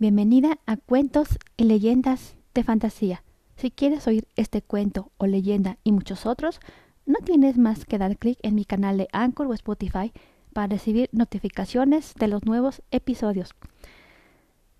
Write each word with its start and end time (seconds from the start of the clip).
Bienvenida 0.00 0.60
a 0.64 0.76
Cuentos 0.76 1.40
y 1.56 1.64
Leyendas 1.64 2.36
de 2.54 2.62
Fantasía. 2.62 3.24
Si 3.56 3.72
quieres 3.72 4.06
oír 4.06 4.28
este 4.36 4.62
cuento 4.62 5.10
o 5.18 5.26
leyenda 5.26 5.78
y 5.82 5.90
muchos 5.90 6.24
otros, 6.24 6.60
no 7.04 7.18
tienes 7.24 7.58
más 7.58 7.84
que 7.84 7.98
dar 7.98 8.16
clic 8.16 8.38
en 8.42 8.54
mi 8.54 8.64
canal 8.64 8.96
de 8.96 9.08
Anchor 9.10 9.48
o 9.48 9.54
Spotify 9.54 10.12
para 10.52 10.68
recibir 10.68 11.08
notificaciones 11.10 12.14
de 12.14 12.28
los 12.28 12.44
nuevos 12.44 12.80
episodios. 12.92 13.56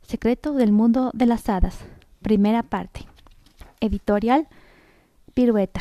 Secreto 0.03 0.53
del 0.53 0.71
mundo 0.71 1.11
de 1.14 1.27
las 1.27 1.48
hadas. 1.48 1.80
Primera 2.23 2.62
parte. 2.62 3.05
Editorial 3.80 4.46
Pirueta. 5.35 5.80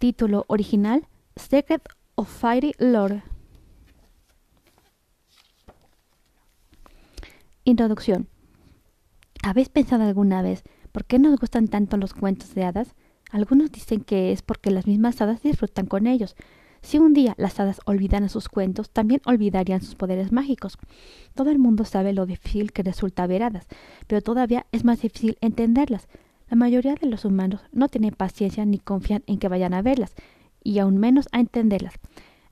Título 0.00 0.44
original 0.48 1.06
Secret 1.36 1.88
of 2.16 2.28
Fairy 2.28 2.74
Lore. 2.80 3.22
Introducción. 7.62 8.26
¿Habéis 9.46 9.68
pensado 9.68 10.02
alguna 10.02 10.42
vez 10.42 10.64
por 10.90 11.04
qué 11.04 11.20
nos 11.20 11.38
gustan 11.38 11.68
tanto 11.68 11.96
los 11.96 12.14
cuentos 12.14 12.52
de 12.56 12.64
hadas? 12.64 12.96
Algunos 13.30 13.70
dicen 13.70 14.00
que 14.00 14.32
es 14.32 14.42
porque 14.42 14.72
las 14.72 14.88
mismas 14.88 15.20
hadas 15.20 15.40
disfrutan 15.40 15.86
con 15.86 16.08
ellos. 16.08 16.34
Si 16.82 16.98
un 16.98 17.12
día 17.12 17.32
las 17.38 17.60
hadas 17.60 17.80
olvidaran 17.84 18.28
sus 18.28 18.48
cuentos, 18.48 18.90
también 18.90 19.20
olvidarían 19.24 19.82
sus 19.82 19.94
poderes 19.94 20.32
mágicos. 20.32 20.78
Todo 21.36 21.50
el 21.52 21.60
mundo 21.60 21.84
sabe 21.84 22.12
lo 22.12 22.26
difícil 22.26 22.72
que 22.72 22.82
resulta 22.82 23.28
ver 23.28 23.44
hadas, 23.44 23.68
pero 24.08 24.20
todavía 24.20 24.66
es 24.72 24.84
más 24.84 25.02
difícil 25.02 25.38
entenderlas. 25.40 26.08
La 26.50 26.56
mayoría 26.56 26.96
de 26.96 27.06
los 27.06 27.24
humanos 27.24 27.60
no 27.70 27.86
tienen 27.86 28.16
paciencia 28.16 28.66
ni 28.66 28.80
confían 28.80 29.22
en 29.28 29.38
que 29.38 29.46
vayan 29.46 29.74
a 29.74 29.82
verlas, 29.82 30.16
y 30.64 30.80
aún 30.80 30.98
menos 30.98 31.28
a 31.30 31.38
entenderlas. 31.38 31.94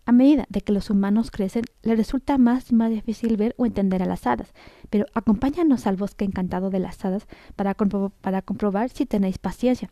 A 0.06 0.12
medida 0.12 0.44
de 0.50 0.60
que 0.60 0.72
los 0.72 0.90
humanos 0.90 1.30
crecen, 1.30 1.64
les 1.82 1.96
resulta 1.96 2.36
más 2.36 2.70
y 2.70 2.74
más 2.74 2.90
difícil 2.90 3.36
ver 3.36 3.54
o 3.56 3.64
entender 3.64 4.02
a 4.02 4.06
las 4.06 4.26
hadas, 4.26 4.52
pero 4.90 5.06
acompáñanos 5.14 5.86
al 5.86 5.96
bosque 5.96 6.24
encantado 6.24 6.68
de 6.68 6.78
las 6.78 7.02
hadas 7.04 7.26
para, 7.56 7.74
para 7.74 8.42
comprobar 8.42 8.90
si 8.90 9.06
tenéis 9.06 9.38
paciencia 9.38 9.90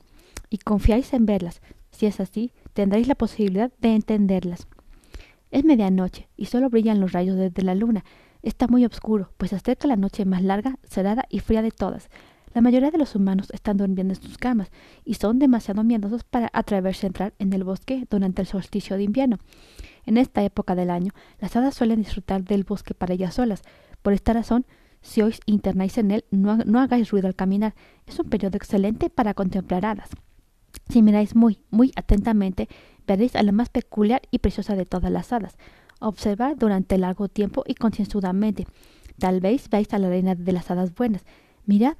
y 0.51 0.59
confiáis 0.59 1.15
en 1.15 1.25
verlas. 1.25 1.63
Si 1.91 2.07
es 2.07 2.21
así, 2.21 2.53
tendréis 2.75 3.09
la 3.09 3.15
posibilidad 3.15 3.73
de 3.81 3.95
entenderlas. 3.95 4.67
Es 5.51 5.65
medianoche 5.65 6.29
y 6.37 6.47
solo 6.47 6.69
brillan 6.69 7.01
los 7.01 7.13
rayos 7.13 7.37
desde 7.37 7.63
la 7.63 7.75
luna. 7.75 8.05
Está 8.43 8.67
muy 8.67 8.85
oscuro, 8.85 9.31
pues 9.37 9.53
acerca 9.53 9.87
la 9.87 9.97
noche 9.97 10.25
más 10.25 10.43
larga, 10.43 10.79
cerrada 10.83 11.25
y 11.29 11.41
fría 11.41 11.63
de 11.63 11.71
todas. 11.71 12.11
La 12.55 12.61
mayoría 12.61 12.91
de 12.91 12.99
los 12.99 13.15
humanos 13.15 13.49
están 13.53 13.79
durmiendo 13.79 14.15
en 14.15 14.21
sus 14.21 14.37
camas 14.37 14.71
y 15.05 15.15
son 15.15 15.39
demasiado 15.39 15.85
miedosos 15.85 16.25
para 16.25 16.51
atreverse 16.53 17.07
a 17.07 17.09
entrar 17.09 17.35
en 17.39 17.53
el 17.53 17.65
bosque 17.65 18.07
durante 18.11 18.43
el 18.43 18.49
solsticio 18.49 18.97
de 18.97 19.05
invierno. 19.05 19.39
En 20.05 20.19
esta 20.19 20.43
época 20.43 20.75
del 20.75 20.91
año, 20.91 21.13
las 21.41 21.57
hadas 21.57 21.75
suelen 21.75 22.03
disfrutar 22.03 22.45
del 22.45 22.65
bosque 22.65 22.95
para 22.95 23.15
ellas 23.15 23.35
solas. 23.35 23.63
Por 24.03 24.13
esta 24.13 24.33
razón, 24.33 24.67
si 25.01 25.23
os 25.23 25.41
internáis 25.47 25.97
en 25.99 26.11
él, 26.11 26.25
no, 26.31 26.59
no 26.59 26.81
hagáis 26.81 27.11
ruido 27.11 27.27
al 27.27 27.35
caminar. 27.35 27.75
Es 28.07 28.19
un 28.19 28.29
periodo 28.29 28.57
excelente 28.57 29.09
para 29.11 29.35
contemplar 29.35 29.87
hadas. 29.87 30.11
Si 30.89 31.03
miráis 31.03 31.35
muy, 31.35 31.61
muy 31.71 31.93
atentamente, 31.97 32.69
veréis 33.07 33.35
a 33.37 33.43
la 33.43 33.53
más 33.53 33.69
peculiar 33.69 34.23
y 34.31 34.39
preciosa 34.39 34.77
de 34.77 34.87
todas 34.87 35.11
las 35.11 35.33
hadas. 35.33 35.57
Observad 36.01 36.57
durante 36.57 36.99
largo 36.99 37.29
tiempo 37.29 37.65
y 37.67 37.75
concienzudamente. 37.75 38.67
Tal 39.19 39.41
vez 39.41 39.69
veáis 39.71 39.93
a 39.95 39.99
la 39.99 40.09
reina 40.09 40.35
de 40.35 40.53
las 40.53 40.71
hadas 40.71 40.95
buenas. 40.95 41.25
Mirad 41.65 41.97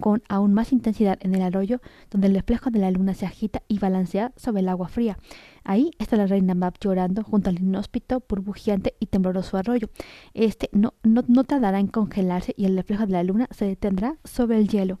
con 0.00 0.22
aún 0.28 0.52
más 0.52 0.72
intensidad 0.72 1.18
en 1.22 1.34
el 1.34 1.42
arroyo, 1.42 1.80
donde 2.10 2.26
el 2.28 2.34
reflejo 2.34 2.70
de 2.70 2.78
la 2.78 2.90
luna 2.90 3.14
se 3.14 3.26
agita 3.26 3.62
y 3.68 3.78
balancea 3.78 4.32
sobre 4.36 4.60
el 4.60 4.68
agua 4.68 4.88
fría. 4.88 5.18
Ahí 5.64 5.90
está 5.98 6.16
la 6.16 6.26
reina 6.26 6.54
Mab 6.54 6.74
llorando 6.80 7.22
junto 7.22 7.50
al 7.50 7.58
inhóspito, 7.58 8.22
burbujeante 8.28 8.94
y 9.00 9.06
tembloroso 9.06 9.56
arroyo. 9.56 9.88
Este 10.34 10.68
no, 10.72 10.94
no, 11.02 11.24
no 11.26 11.44
tardará 11.44 11.80
en 11.80 11.88
congelarse 11.88 12.54
y 12.56 12.66
el 12.66 12.76
reflejo 12.76 13.06
de 13.06 13.12
la 13.12 13.24
luna 13.24 13.48
se 13.50 13.64
detendrá 13.64 14.16
sobre 14.24 14.58
el 14.58 14.68
hielo. 14.68 15.00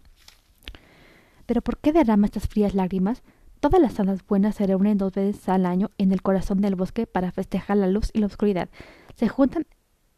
¿Pero 1.46 1.62
por 1.62 1.78
qué 1.78 1.92
derrama 1.92 2.26
estas 2.26 2.48
frías 2.48 2.74
lágrimas? 2.74 3.22
Todas 3.60 3.80
las 3.80 3.98
hadas 4.00 4.26
buenas 4.26 4.56
se 4.56 4.66
reúnen 4.66 4.98
dos 4.98 5.12
veces 5.12 5.48
al 5.48 5.66
año 5.66 5.90
en 5.98 6.12
el 6.12 6.22
corazón 6.22 6.60
del 6.60 6.74
bosque 6.74 7.06
para 7.06 7.32
festejar 7.32 7.76
la 7.76 7.86
luz 7.86 8.10
y 8.12 8.20
la 8.20 8.26
oscuridad. 8.26 8.68
Se 9.14 9.28
juntan 9.28 9.66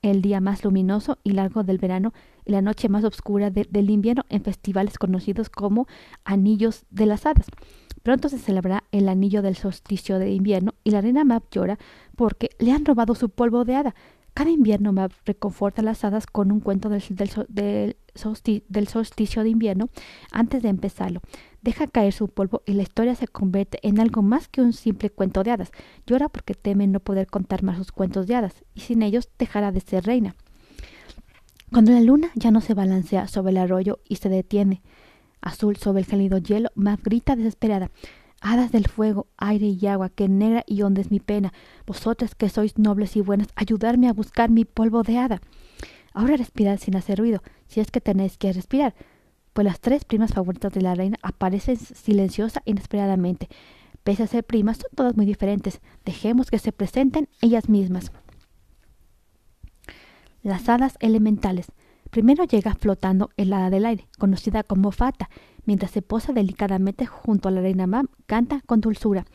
el 0.02 0.22
día 0.22 0.40
más 0.40 0.64
luminoso 0.64 1.18
y 1.22 1.32
largo 1.32 1.62
del 1.62 1.78
verano 1.78 2.12
la 2.48 2.62
noche 2.62 2.88
más 2.88 3.04
oscura 3.04 3.50
del 3.50 3.90
invierno 3.90 4.24
en 4.28 4.42
festivales 4.42 4.98
conocidos 4.98 5.50
como 5.50 5.86
Anillos 6.24 6.84
de 6.90 7.06
las 7.06 7.26
Hadas. 7.26 7.46
Pronto 8.02 8.28
se 8.28 8.38
celebrará 8.38 8.84
el 8.90 9.08
anillo 9.08 9.42
del 9.42 9.56
solsticio 9.56 10.18
de 10.18 10.32
invierno 10.32 10.74
y 10.82 10.90
la 10.92 11.02
reina 11.02 11.24
Mab 11.24 11.42
llora 11.50 11.78
porque 12.16 12.50
le 12.58 12.72
han 12.72 12.84
robado 12.84 13.14
su 13.14 13.28
polvo 13.28 13.64
de 13.64 13.74
hada. 13.74 13.94
Cada 14.32 14.50
invierno 14.50 14.92
Mab 14.92 15.12
reconforta 15.26 15.82
a 15.82 15.84
las 15.84 16.04
hadas 16.04 16.26
con 16.26 16.50
un 16.50 16.60
cuento 16.60 16.88
del, 16.88 17.02
del, 17.48 18.88
solsticio 18.88 19.42
de 19.42 19.48
invierno 19.50 19.90
antes 20.30 20.62
de 20.62 20.68
empezarlo. 20.70 21.20
Deja 21.60 21.86
caer 21.86 22.14
su 22.14 22.28
polvo 22.28 22.62
y 22.64 22.72
la 22.72 22.82
historia 22.82 23.14
se 23.14 23.28
convierte 23.28 23.78
en 23.82 24.00
algo 24.00 24.22
más 24.22 24.48
que 24.48 24.62
un 24.62 24.72
simple 24.72 25.10
cuento 25.10 25.42
de 25.42 25.50
hadas. 25.50 25.72
Llora 26.06 26.28
porque 26.28 26.54
teme 26.54 26.86
no 26.86 27.00
poder 27.00 27.26
contar 27.26 27.62
más 27.62 27.76
sus 27.76 27.92
cuentos 27.92 28.26
de 28.26 28.36
hadas 28.36 28.64
y 28.74 28.80
sin 28.80 29.02
ellos 29.02 29.28
dejará 29.38 29.70
de 29.70 29.80
ser 29.80 30.04
reina. 30.04 30.34
Cuando 31.70 31.92
la 31.92 32.00
luna 32.00 32.30
ya 32.34 32.50
no 32.50 32.60
se 32.60 32.74
balancea 32.74 33.28
sobre 33.28 33.50
el 33.50 33.58
arroyo 33.58 34.00
y 34.08 34.16
se 34.16 34.30
detiene, 34.30 34.82
azul 35.42 35.76
sobre 35.76 36.00
el 36.00 36.06
gélido 36.06 36.38
hielo, 36.38 36.70
Mab 36.74 37.00
grita 37.02 37.36
desesperada. 37.36 37.90
Hadas 38.40 38.72
del 38.72 38.88
fuego, 38.88 39.26
aire 39.36 39.66
y 39.66 39.86
agua, 39.86 40.08
que 40.08 40.28
negra 40.28 40.64
y 40.66 40.82
honda 40.82 41.00
es 41.00 41.10
mi 41.10 41.20
pena. 41.20 41.52
Vosotras 41.86 42.34
que 42.34 42.48
sois 42.48 42.78
nobles 42.78 43.16
y 43.16 43.20
buenas, 43.20 43.48
ayudarme 43.54 44.08
a 44.08 44.12
buscar 44.12 44.48
mi 44.48 44.64
polvo 44.64 45.02
de 45.02 45.18
hada. 45.18 45.40
Ahora 46.14 46.36
respirad 46.36 46.78
sin 46.78 46.96
hacer 46.96 47.18
ruido, 47.18 47.42
si 47.66 47.80
es 47.80 47.90
que 47.90 48.00
tenéis 48.00 48.38
que 48.38 48.52
respirar, 48.52 48.94
pues 49.52 49.64
las 49.64 49.80
tres 49.80 50.04
primas 50.04 50.32
favoritas 50.32 50.72
de 50.72 50.82
la 50.82 50.94
reina 50.94 51.18
aparecen 51.22 51.76
silenciosa 51.76 52.62
e 52.64 52.70
inesperadamente. 52.70 53.48
Pese 54.04 54.22
a 54.22 54.26
ser 54.26 54.44
primas, 54.44 54.78
son 54.78 54.90
todas 54.94 55.16
muy 55.16 55.26
diferentes. 55.26 55.80
Dejemos 56.04 56.50
que 56.50 56.58
se 56.58 56.72
presenten 56.72 57.28
ellas 57.42 57.68
mismas. 57.68 58.10
Las 60.42 60.68
hadas 60.68 60.96
elementales. 61.00 61.72
Primero 62.10 62.44
llega 62.44 62.74
flotando 62.74 63.30
el 63.36 63.52
hada 63.52 63.70
del 63.70 63.84
aire, 63.84 64.08
conocida 64.18 64.62
como 64.62 64.92
Fata, 64.92 65.28
mientras 65.66 65.90
se 65.90 66.00
posa 66.00 66.32
delicadamente 66.32 67.06
junto 67.06 67.48
a 67.48 67.52
la 67.52 67.60
reina 67.60 67.86
Mam, 67.86 68.06
canta 68.26 68.62
con 68.64 68.80
dulzura. 68.80 69.26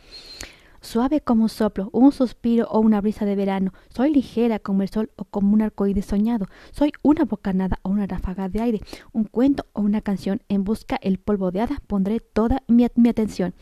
Suave 0.82 1.22
como 1.22 1.44
un 1.44 1.50
soplo, 1.50 1.90
un 1.94 2.12
suspiro 2.12 2.68
o 2.70 2.80
una 2.80 3.00
brisa 3.00 3.26
de 3.26 3.36
verano, 3.36 3.74
soy 3.88 4.14
ligera 4.14 4.60
como 4.60 4.82
el 4.82 4.90
sol 4.90 5.12
o 5.16 5.24
como 5.24 5.54
un 5.54 5.62
arcoíris 5.62 6.08
soñado, 6.08 6.48
soy 6.72 6.92
una 7.04 7.24
bocanada 7.24 7.80
o 7.84 7.90
una 7.90 8.06
ráfaga 8.06 8.50
de 8.50 8.62
aire, 8.62 8.82
un 9.14 9.24
cuento 9.24 9.66
o 9.72 9.82
una 9.82 10.02
canción, 10.02 10.42
en 10.50 10.64
busca 10.64 10.98
el 11.02 11.20
polvo 11.20 11.52
de 11.52 11.62
hada 11.62 11.82
pondré 11.88 12.20
toda 12.20 12.64
mi, 12.68 12.86
mi 12.96 13.10
atención. 13.10 13.54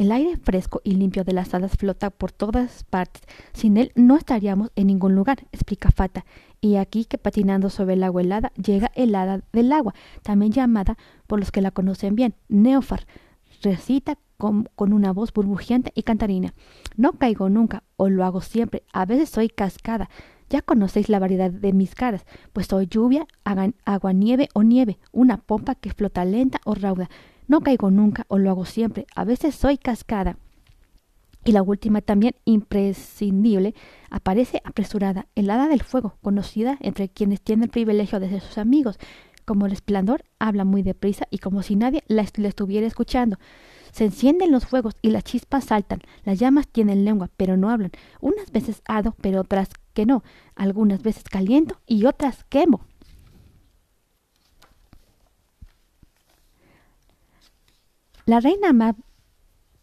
El 0.00 0.12
aire 0.12 0.38
fresco 0.38 0.80
y 0.82 0.92
limpio 0.92 1.24
de 1.24 1.34
las 1.34 1.52
hadas 1.52 1.76
flota 1.76 2.08
por 2.08 2.32
todas 2.32 2.84
partes. 2.84 3.20
Sin 3.52 3.76
él 3.76 3.92
no 3.94 4.16
estaríamos 4.16 4.70
en 4.74 4.86
ningún 4.86 5.14
lugar, 5.14 5.46
explica 5.52 5.90
Fata. 5.90 6.24
Y 6.58 6.76
aquí 6.76 7.04
que 7.04 7.18
patinando 7.18 7.68
sobre 7.68 7.92
el 7.92 8.02
agua 8.02 8.22
helada 8.22 8.50
llega 8.54 8.90
el 8.94 9.14
hada 9.14 9.42
del 9.52 9.70
agua, 9.70 9.94
también 10.22 10.52
llamada 10.52 10.96
por 11.26 11.38
los 11.38 11.52
que 11.52 11.60
la 11.60 11.70
conocen 11.70 12.14
bien, 12.14 12.34
Neofar. 12.48 13.06
Recita 13.60 14.16
con, 14.38 14.70
con, 14.74 14.94
una 14.94 15.12
voz 15.12 15.34
burbujeante 15.34 15.92
y 15.94 16.02
cantarina. 16.02 16.54
No 16.96 17.12
caigo 17.12 17.50
nunca, 17.50 17.82
o 17.96 18.08
lo 18.08 18.24
hago 18.24 18.40
siempre. 18.40 18.84
A 18.94 19.04
veces 19.04 19.28
soy 19.28 19.50
cascada. 19.50 20.08
Ya 20.48 20.62
conocéis 20.62 21.10
la 21.10 21.18
variedad 21.18 21.50
de 21.50 21.74
mis 21.74 21.94
caras, 21.94 22.24
pues 22.54 22.68
soy 22.68 22.86
lluvia, 22.86 23.26
agua, 23.44 24.12
nieve 24.14 24.48
o 24.54 24.62
nieve, 24.62 24.98
una 25.12 25.36
pompa 25.36 25.74
que 25.74 25.92
flota 25.92 26.24
lenta 26.24 26.58
o 26.64 26.74
rauda, 26.74 27.10
no 27.50 27.62
caigo 27.62 27.90
nunca 27.90 28.26
o 28.28 28.38
lo 28.38 28.48
hago 28.48 28.64
siempre. 28.64 29.06
A 29.16 29.24
veces 29.24 29.56
soy 29.56 29.76
cascada. 29.76 30.36
Y 31.44 31.50
la 31.50 31.62
última 31.62 32.00
también 32.00 32.36
imprescindible 32.44 33.74
aparece 34.08 34.62
apresurada, 34.62 35.26
el 35.34 35.50
hada 35.50 35.66
del 35.66 35.82
fuego, 35.82 36.14
conocida 36.22 36.76
entre 36.78 37.08
quienes 37.08 37.40
tienen 37.40 37.64
el 37.64 37.70
privilegio 37.70 38.20
de 38.20 38.28
ser 38.28 38.40
sus 38.40 38.56
amigos. 38.56 38.98
Como 39.44 39.66
el 39.66 39.72
esplendor 39.72 40.22
habla 40.38 40.64
muy 40.64 40.82
deprisa 40.82 41.26
y 41.28 41.38
como 41.38 41.64
si 41.64 41.74
nadie 41.74 42.04
la, 42.06 42.22
estuviera 42.22 42.86
escuchando. 42.86 43.36
Se 43.90 44.04
encienden 44.04 44.52
los 44.52 44.66
fuegos 44.66 44.94
y 45.02 45.10
las 45.10 45.24
chispas 45.24 45.64
saltan. 45.64 46.02
Las 46.22 46.38
llamas 46.38 46.68
tienen 46.68 47.04
lengua, 47.04 47.30
pero 47.36 47.56
no 47.56 47.68
hablan. 47.68 47.90
Unas 48.20 48.52
veces 48.52 48.80
hado, 48.86 49.16
pero 49.20 49.40
otras 49.40 49.70
que 49.92 50.06
no. 50.06 50.22
Algunas 50.54 51.02
veces 51.02 51.24
caliento 51.24 51.80
y 51.84 52.04
otras 52.04 52.44
quemo. 52.44 52.86
La 58.30 58.38
reina 58.38 58.72
Mab 58.72 58.94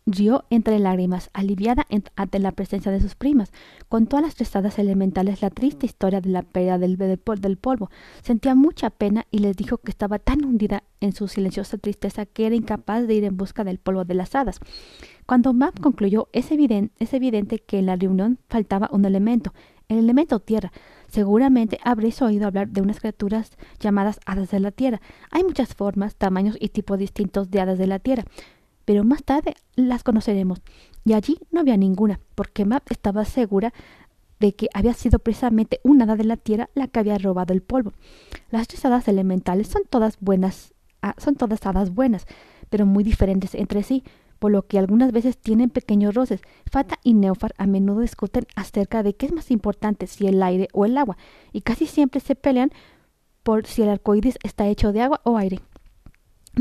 rió 0.05 0.45
entre 0.49 0.79
lágrimas, 0.79 1.29
aliviada 1.33 1.85
ante 2.15 2.39
la 2.39 2.53
presencia 2.53 2.94
de 2.94 3.01
sus 3.01 3.13
primas. 3.13 3.51
Contó 3.89 4.15
a 4.15 4.21
las 4.21 4.35
tres 4.35 4.55
hadas 4.55 4.79
elementales 4.79 5.41
la 5.41 5.49
triste 5.49 5.85
historia 5.85 6.21
de 6.21 6.29
la 6.29 6.44
pérdida 6.44 6.77
del, 6.77 6.95
del, 6.95 7.57
polvo. 7.57 7.89
Sentía 8.23 8.55
mucha 8.55 8.89
pena 8.89 9.27
y 9.31 9.39
les 9.39 9.57
dijo 9.57 9.79
que 9.79 9.91
estaba 9.91 10.17
tan 10.17 10.45
hundida 10.45 10.83
en 11.01 11.11
su 11.11 11.27
silenciosa 11.27 11.77
tristeza 11.77 12.25
que 12.25 12.45
era 12.45 12.55
incapaz 12.55 13.05
de 13.05 13.15
ir 13.15 13.25
en 13.25 13.35
busca 13.35 13.65
del 13.65 13.79
polvo 13.79 14.05
de 14.05 14.13
las 14.13 14.33
hadas. 14.33 14.61
Cuando 15.25 15.51
Mab 15.51 15.77
concluyó, 15.81 16.29
es 16.31 16.49
evidente 16.53 17.59
que 17.59 17.79
en 17.79 17.85
la 17.85 17.97
reunión 17.97 18.39
faltaba 18.47 18.88
un 18.94 19.03
elemento, 19.03 19.53
el 19.89 20.00
elemento 20.00 20.39
tierra. 20.39 20.72
Seguramente 21.07 21.80
habréis 21.84 22.22
oído 22.22 22.48
hablar 22.48 22.68
de 22.69 22.81
unas 22.81 23.00
criaturas 23.00 23.57
llamadas 23.80 24.19
hadas 24.25 24.51
de 24.51 24.60
la 24.60 24.72
tierra. 24.72 25.01
Hay 25.31 25.44
muchas 25.44 25.74
formas, 25.74 26.16
tamaños 26.16 26.57
y 26.60 26.69
tipos 26.69 27.00
distintos 27.00 27.50
de 27.50 27.62
hadas 27.62 27.78
de 27.78 27.88
la 27.88 28.00
tierra, 28.00 28.25
pero 28.86 29.04
más 29.04 29.24
tarde 29.24 29.56
las 29.75 30.04
conoceremos. 30.04 30.62
Y 31.06 31.13
allí 31.13 31.39
no 31.51 31.62
había 31.62 31.78
ninguna, 31.78 32.19
porque 32.36 32.66
Map 32.66 32.84
estaba 32.92 33.24
segura 33.24 33.74
de 34.39 34.54
que 34.54 34.68
había 34.74 34.94
sido 34.94 35.19
precisamente 35.19 35.80
una 35.84 36.04
hada 36.04 36.16
de 36.16 36.25
la 36.25 36.38
tierra 36.38 36.69
la 36.75 36.88
que 36.88 37.00
había 37.00 37.18
robado 37.18 37.54
el 37.54 37.62
polvo. 37.62 37.94
Las 38.51 38.68
tres 38.68 38.83
hadas 38.86 39.07
elementales 39.07 39.68
son 39.68 39.83
todas 39.90 40.18
buenas, 40.19 40.74
ah, 41.01 41.16
son 41.18 41.36
todas 41.36 41.66
hadas 41.66 41.92
buenas, 41.92 42.28
pero 42.69 42.86
muy 42.86 43.04
diferentes 43.04 43.56
entre 43.56 43.83
sí, 43.83 44.04
por 44.39 44.51
lo 44.51 44.68
que 44.68 44.80
algunas 44.80 45.12
veces 45.12 45.38
tienen 45.38 45.69
pequeños 45.69 46.16
roces. 46.16 46.42
Fata 46.72 47.00
y 47.04 47.13
Neufar 47.13 47.54
a 47.57 47.68
menudo 47.68 48.01
discuten 48.01 48.45
acerca 48.56 49.04
de 49.04 49.16
qué 49.16 49.28
es 49.28 49.34
más 49.34 49.51
importante, 49.51 50.07
si 50.07 50.28
el 50.28 50.42
aire 50.44 50.68
o 50.74 50.86
el 50.86 50.98
agua, 50.98 51.18
y 51.54 51.62
casi 51.62 51.86
siempre 51.86 52.19
se 52.19 52.36
pelean 52.36 52.72
por 53.44 53.66
si 53.66 53.81
el 53.81 53.89
arcoíris 53.89 54.38
está 54.44 54.68
hecho 54.68 54.92
de 54.92 55.01
agua 55.01 55.22
o 55.24 55.38
aire. 55.38 55.62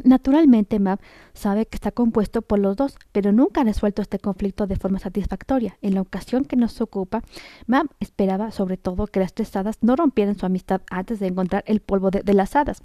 Naturalmente, 0.05 0.79
Mab 0.79 1.01
sabe 1.33 1.67
que 1.67 1.77
está 1.77 1.91
compuesto 1.91 2.43
por 2.43 2.59
los 2.59 2.77
dos, 2.77 2.97
pero 3.13 3.33
nunca 3.33 3.63
ha 3.63 3.65
resuelto 3.65 4.03
este 4.03 4.19
conflicto 4.19 4.67
de 4.67 4.77
forma 4.77 4.99
satisfactoria. 4.99 5.79
En 5.81 5.95
la 5.95 6.03
ocasión 6.03 6.45
que 6.45 6.57
nos 6.57 6.81
ocupa, 6.81 7.23
Mab 7.67 7.87
esperaba 8.01 8.51
sobre 8.51 8.77
todo 8.77 9.07
que 9.07 9.21
las 9.21 9.33
tres 9.33 9.55
hadas 9.57 9.79
no 9.81 9.97
rompieran 9.97 10.39
su 10.39 10.47
amistad 10.47 10.83
antes 10.91 11.19
de 11.21 11.29
encontrar 11.29 11.65
el 11.67 11.81
polvo 11.81 12.11
de, 12.11 12.35
las 12.35 12.57
hadas. 12.57 12.83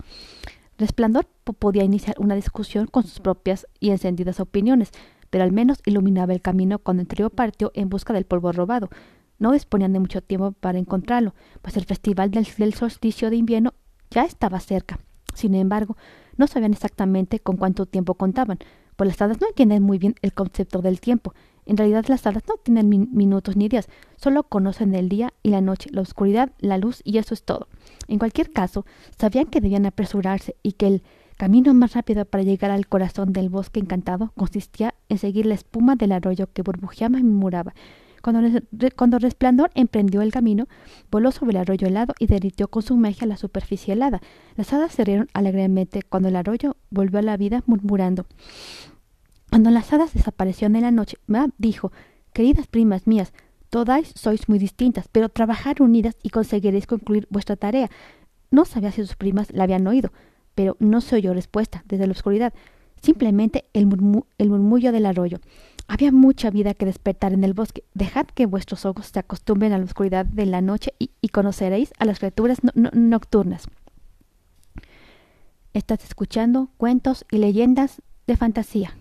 Resplandor 0.77 1.27
podía 1.53 1.83
iniciar 1.83 2.15
una 2.19 2.35
discusión 2.35 2.87
con 2.87 3.03
sus 3.03 3.19
propias 3.19 3.67
y 3.79 3.91
encendidas 3.91 4.39
opiniones, 4.39 4.91
pero 5.29 5.43
al 5.43 5.51
menos 5.51 5.79
iluminaba 5.85 6.33
el 6.33 6.41
camino 6.41 6.79
cuando 6.79 7.01
el 7.01 7.07
trío 7.07 7.29
partió 7.29 7.71
en 7.73 7.89
busca 7.89 8.13
del 8.13 8.25
polvo 8.25 8.51
robado. 8.51 8.89
No 9.39 9.51
disponían 9.53 9.93
de 9.93 9.99
mucho 9.99 10.21
tiempo 10.21 10.51
para 10.51 10.77
encontrarlo, 10.77 11.33
pues 11.61 11.77
el 11.77 11.85
festival 11.85 12.29
del 12.29 12.73
solsticio 12.73 13.29
de 13.29 13.37
invierno 13.37 13.73
ya 14.11 14.23
estaba 14.23 14.59
cerca. 14.59 14.99
Sin 15.33 15.55
embargo, 15.55 15.97
no 16.37 16.47
sabían 16.47 16.73
exactamente 16.73 17.39
con 17.39 17.57
cuánto 17.57 17.85
tiempo 17.85 18.15
contaban, 18.15 18.59
pues 18.95 19.07
las 19.07 19.21
hadas 19.21 19.41
no 19.41 19.47
entienden 19.47 19.81
muy 19.81 19.97
bien 19.97 20.15
el 20.21 20.33
concepto 20.33 20.81
del 20.81 20.99
tiempo. 20.99 21.33
En 21.65 21.77
realidad 21.77 22.05
las 22.07 22.25
hadas 22.27 22.43
no 22.47 22.55
tienen 22.55 22.89
minutos 22.89 23.55
ni 23.55 23.69
días, 23.69 23.87
solo 24.17 24.43
conocen 24.43 24.93
el 24.95 25.09
día 25.09 25.33
y 25.41 25.49
la 25.49 25.61
noche, 25.61 25.89
la 25.91 26.01
oscuridad, 26.01 26.51
la 26.59 26.77
luz 26.77 27.01
y 27.03 27.17
eso 27.17 27.33
es 27.33 27.43
todo. 27.43 27.67
En 28.07 28.19
cualquier 28.19 28.51
caso, 28.51 28.85
sabían 29.17 29.45
que 29.45 29.61
debían 29.61 29.85
apresurarse 29.85 30.55
y 30.63 30.73
que 30.73 30.87
el 30.87 31.03
camino 31.41 31.73
más 31.73 31.93
rápido 31.93 32.25
para 32.25 32.43
llegar 32.43 32.69
al 32.69 32.85
corazón 32.85 33.33
del 33.33 33.49
bosque 33.49 33.79
encantado 33.79 34.31
consistía 34.37 34.93
en 35.09 35.17
seguir 35.17 35.47
la 35.47 35.55
espuma 35.55 35.95
del 35.95 36.11
arroyo 36.11 36.45
que 36.53 36.61
burbujeaba 36.61 37.17
y 37.17 37.23
murmuraba, 37.23 37.73
cuando, 38.21 39.17
Resplandor 39.17 39.71
emprendió 39.73 40.21
el 40.21 40.31
camino, 40.31 40.67
voló 41.09 41.31
sobre 41.31 41.53
el 41.53 41.57
arroyo 41.57 41.87
helado 41.87 42.13
y 42.19 42.27
derritió 42.27 42.67
con 42.67 42.83
su 42.83 42.95
magia 42.95 43.25
la 43.25 43.37
superficie 43.37 43.93
helada. 43.93 44.21
Las 44.55 44.71
hadas 44.71 44.91
se 44.91 45.03
rieron 45.03 45.29
alegremente 45.33 46.03
cuando 46.03 46.29
el 46.29 46.35
arroyo 46.35 46.77
volvió 46.91 47.17
a 47.17 47.23
la 47.23 47.37
vida 47.37 47.63
murmurando. 47.65 48.27
Cuando 49.49 49.71
las 49.71 49.91
hadas 49.91 50.13
desaparecieron 50.13 50.75
en 50.75 50.83
la 50.83 50.91
noche, 50.91 51.17
Mab 51.25 51.49
dijo 51.57 51.91
Queridas 52.33 52.67
primas 52.67 53.07
mías, 53.07 53.33
todas 53.71 54.11
sois 54.13 54.47
muy 54.47 54.59
distintas, 54.59 55.07
pero 55.11 55.27
trabajar 55.27 55.81
unidas 55.81 56.15
y 56.21 56.29
conseguiréis 56.29 56.85
concluir 56.85 57.25
vuestra 57.31 57.55
tarea. 57.55 57.89
No 58.51 58.65
sabía 58.65 58.91
si 58.91 59.01
sus 59.01 59.15
primas 59.15 59.51
la 59.51 59.63
habían 59.63 59.87
oído, 59.87 60.11
pero 60.61 60.77
no 60.77 61.01
se 61.01 61.15
oyó 61.15 61.33
respuesta 61.33 61.83
desde 61.87 62.05
la 62.05 62.11
oscuridad, 62.11 62.53
simplemente 63.01 63.65
el, 63.73 63.87
murmullo 63.87 64.91
del 64.91 65.07
arroyo. 65.07 65.39
Había 65.87 66.11
mucha 66.11 66.51
vida 66.51 66.75
que 66.75 66.85
despertar 66.85 67.33
en 67.33 67.43
el 67.43 67.55
bosque. 67.55 67.83
Dejad 67.95 68.27
que 68.27 68.45
vuestros 68.45 68.85
ojos 68.85 69.07
se 69.07 69.17
acostumbren 69.17 69.73
a 69.73 69.79
la 69.79 69.85
oscuridad 69.85 70.23
de 70.23 70.45
la 70.45 70.61
noche 70.61 70.93
y, 70.99 71.29
conoceréis 71.29 71.93
a 71.97 72.05
las 72.05 72.19
criaturas 72.19 72.59
nocturnas. 72.75 73.69
Estás 75.73 76.03
escuchando 76.03 76.69
cuentos 76.77 77.25
y 77.31 77.39
leyendas 77.39 78.03
de 78.27 78.37
fantasía. 78.37 78.95